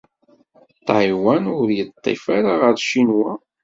Ṭaywan 0.87 1.43
ur 1.59 1.67
yeṭṭif 1.77 2.23
ara 2.37 2.51
ɣer 2.61 2.75
Ccinwa. 2.81 3.31